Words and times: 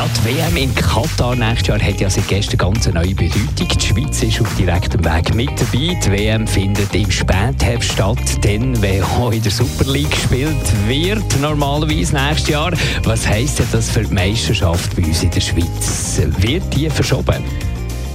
Ja, 0.00 0.08
die 0.24 0.34
WM 0.34 0.56
in 0.56 0.74
Katar 0.74 1.36
nächstes 1.36 1.66
Jahr 1.66 1.78
hat 1.78 2.00
ja 2.00 2.08
seit 2.08 2.26
gestern 2.26 2.56
ganz 2.56 2.86
eine 2.86 3.00
neue 3.00 3.14
Bedeutung. 3.14 3.68
Die 3.68 3.86
Schweiz 3.86 4.22
ist 4.22 4.40
auf 4.40 4.54
direktem 4.54 5.04
Weg 5.04 5.34
mit 5.34 5.50
dabei. 5.50 5.94
Die 6.02 6.10
WM 6.10 6.46
findet 6.46 6.94
im 6.94 7.10
Spätherbst 7.10 7.92
statt, 7.92 8.16
dann, 8.40 8.80
wenn 8.80 9.02
auch 9.02 9.30
in 9.30 9.42
der 9.42 9.52
Super 9.52 9.84
League 9.92 10.10
gespielt 10.10 10.56
wird, 10.86 11.38
normalerweise 11.42 12.14
nächstes 12.14 12.48
Jahr. 12.48 12.72
Was 13.04 13.26
heisst 13.26 13.58
denn 13.58 13.66
das 13.72 13.90
für 13.90 14.02
die 14.02 14.14
Meisterschaft 14.14 14.96
bei 14.96 15.02
uns 15.02 15.22
in 15.22 15.32
der 15.32 15.40
Schweiz? 15.42 16.22
Wird 16.38 16.62
die 16.74 16.88
verschoben? 16.88 17.44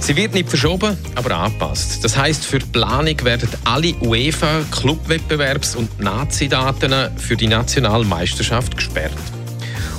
Sie 0.00 0.16
wird 0.16 0.34
nicht 0.34 0.48
verschoben, 0.48 0.98
aber 1.14 1.36
angepasst. 1.36 2.02
Das 2.02 2.16
heißt, 2.16 2.46
für 2.46 2.58
die 2.58 2.66
Planung 2.66 3.22
werden 3.22 3.48
alle 3.62 3.94
UEFA, 4.00 4.62
Clubwettbewerbs- 4.72 5.76
und 5.76 6.00
Nazi-Daten 6.00 7.16
für 7.16 7.36
die 7.36 7.46
Nationalmeisterschaft 7.46 8.76
gesperrt. 8.76 9.12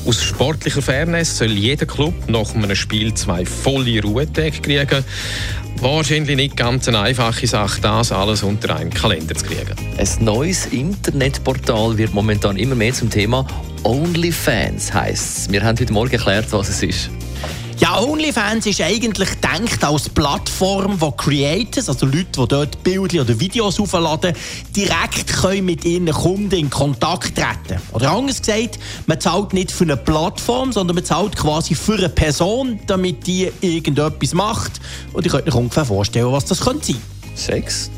Aus 0.08 0.24
sportlicher 0.24 0.82
Fairness 0.82 1.38
soll 1.38 1.52
jeder 1.52 1.86
Club 1.86 2.14
nach 2.30 2.56
einem 2.56 2.74
Spiel 2.76 3.14
zwei 3.14 3.46
volle 3.46 4.02
Ruhetage 4.02 4.62
kriegen. 4.62 5.04
Wahrscheinlich 5.82 6.38
nicht 6.38 6.56
ganz 6.56 6.88
eine 6.88 7.02
einfache 7.02 7.46
Sache, 7.46 7.82
das 7.82 8.14
alles 8.14 8.42
unter 8.42 8.78
einen 8.78 8.90
Kalender 8.90 9.36
zu 9.36 9.44
kriegen. 9.44 9.76
Ein 9.98 10.24
neues 10.24 10.68
Internetportal 10.68 11.98
wird 11.98 12.14
momentan 12.14 12.56
immer 12.56 12.76
mehr 12.76 12.94
zum 12.94 13.10
Thema 13.10 13.46
OnlyFans 13.84 14.94
heißt 14.94 15.52
Wir 15.52 15.62
haben 15.62 15.78
heute 15.78 15.92
Morgen 15.92 16.14
erklärt, 16.14 16.54
was 16.54 16.70
es 16.70 16.84
ist. 16.84 17.10
Ja, 17.80 18.00
OnlyFans 18.00 18.66
ist 18.66 18.82
eigentlich 18.82 19.30
gedacht 19.30 19.84
als 19.84 20.10
Plattform, 20.10 21.00
wo 21.00 21.12
Creators, 21.12 21.88
also 21.88 22.08
Leute, 22.08 22.26
die 22.36 22.48
dort 22.48 22.84
Bilder 22.84 23.22
oder 23.22 23.40
Videos 23.40 23.80
aufladen, 23.80 24.34
direkt 24.76 25.28
können 25.28 25.66
mit 25.66 25.86
ihren 25.86 26.12
Kunden 26.12 26.56
in 26.56 26.72
Kontakt 26.72 27.36
treten 27.36 27.80
Oder 27.94 28.12
anders 28.12 28.42
gesagt, 28.42 28.80
man 29.06 29.20
zahlt 29.20 29.54
nicht 29.54 29.72
für 29.72 29.84
eine 29.84 29.96
Plattform, 29.96 30.72
sondern 30.72 30.96
man 30.96 31.06
zahlt 31.06 31.36
quasi 31.36 31.76
für 31.76 31.94
eine 31.94 32.10
Person, 32.10 32.80
damit 32.88 33.28
die 33.28 33.52
irgendetwas 33.62 34.34
macht. 34.34 34.82
Und 35.14 35.26
ihr 35.26 35.32
könnt 35.32 35.48
euch 35.48 35.54
ungefähr 35.54 35.86
vorstellen, 35.86 36.32
was 36.32 36.46
das 36.46 36.62
könnte 36.62 36.94
sein. 36.94 37.02
Sex? 37.36 37.92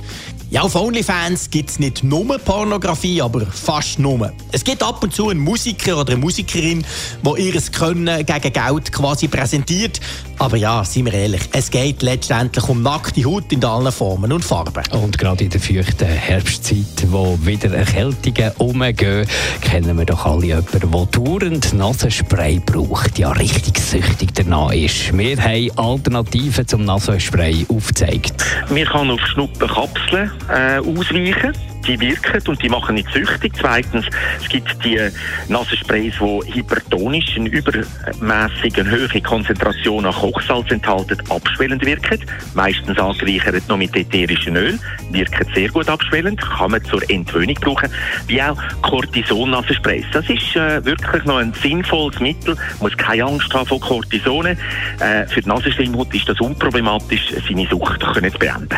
Ja, 0.52 0.62
auf 0.62 0.74
OnlyFans 0.74 1.52
gibt 1.52 1.70
es 1.70 1.78
nicht 1.78 2.04
nur 2.04 2.40
Pornografie, 2.40 3.22
aber 3.22 3.46
fast 3.46 4.00
nur. 4.00 4.34
Es 4.52 4.64
gibt 4.64 4.82
ab 4.82 5.04
und 5.04 5.14
zu 5.14 5.30
einen 5.30 5.40
Musiker 5.40 6.00
oder 6.00 6.14
eine 6.14 6.22
Musikerin, 6.22 6.84
die 7.24 7.42
ihr 7.42 7.62
Können 7.72 8.26
gegen 8.26 8.54
Geld 8.54 8.92
quasi 8.92 9.28
präsentiert. 9.28 10.00
Aber 10.40 10.58
ja, 10.58 10.84
seien 10.84 11.06
wir 11.06 11.14
ehrlich, 11.14 11.42
es 11.52 11.70
geht 11.70 12.02
letztendlich 12.02 12.68
um 12.68 12.82
nackte 12.82 13.24
Haut 13.26 13.52
in 13.52 13.64
allen 13.64 13.92
Formen 13.92 14.32
und 14.32 14.44
Farben. 14.44 14.84
Und 14.92 15.20
gerade 15.20 15.44
in 15.44 15.52
der 15.52 15.60
feuchten 15.62 16.08
Herbstzeit, 16.08 17.06
wo 17.12 17.38
wieder 17.44 17.72
Erkältungen 17.72 18.52
umgehen, 18.58 19.28
kennen 19.62 19.98
wir 20.00 20.06
doch 20.06 20.26
alle 20.26 20.48
jemanden, 20.48 20.80
der 20.80 21.06
dauernd 21.06 21.74
Nasenspray 21.74 22.60
braucht, 22.66 23.20
ja 23.20 23.32
richtig 23.34 23.78
süchtig 23.78 24.34
danach 24.34 24.72
ist. 24.72 25.16
Wir 25.16 25.38
haben 25.38 25.78
Alternativen 25.78 26.68
zum 26.68 26.86
Nasenspray 26.86 27.68
aufgezeigt. 27.70 28.34
Man 28.70 28.86
kann 28.86 29.12
auf 29.12 29.20
Schnuppenkapseln 29.28 30.32
äh, 30.50 30.78
ausweichen. 30.78 31.54
Die 31.88 32.00
wirken 32.00 32.42
und 32.48 32.62
die 32.62 32.70
machen 32.70 32.96
nicht 32.96 33.10
süchtig. 33.12 33.54
Zweitens, 33.58 34.06
es 34.42 34.50
gibt 34.50 34.84
die 34.84 35.00
Nasensprays, 35.48 36.14
die 36.20 36.54
hypertonisch 36.54 37.38
in 37.38 37.46
übermäßigen 37.46 38.92
hohen 38.92 39.24
Konzentration 39.24 40.06
an 40.06 40.14
Kochsalz 40.14 40.70
enthalten, 40.72 41.18
abschwellend 41.30 41.84
wirken. 41.86 42.20
Meistens 42.54 43.00
angereichert 43.00 43.68
noch 43.70 43.78
mit 43.78 43.96
ätherischem 43.96 44.56
Öl. 44.56 44.78
Wirken 45.12 45.48
sehr 45.56 45.70
gut 45.70 45.88
abschwellend. 45.88 46.42
Kann 46.42 46.72
man 46.72 46.84
zur 46.84 47.02
Entwöhnung 47.10 47.56
brauchen. 47.56 47.90
Wie 48.28 48.42
auch 48.42 48.58
Cortison-Nasensprays. 48.82 50.06
Das 50.12 50.30
ist 50.30 50.56
äh, 50.56 50.84
wirklich 50.84 51.24
noch 51.24 51.38
ein 51.38 51.54
sinnvolles 51.54 52.20
Mittel. 52.20 52.58
Muss 52.82 52.96
keine 52.98 53.24
Angst 53.24 53.54
haben 53.54 53.66
vor 53.66 53.80
Cortisonen. 53.80 54.58
Äh, 55.00 55.26
für 55.28 55.42
die 55.42 55.48
Nasenschleimhaut 55.48 56.14
ist 56.14 56.28
das 56.28 56.40
unproblematisch, 56.40 57.34
seine 57.48 57.68
Sucht 57.68 58.00
können 58.14 58.32
zu 58.32 58.38
beenden. 58.38 58.78